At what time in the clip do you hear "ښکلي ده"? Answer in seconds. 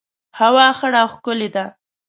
1.13-1.65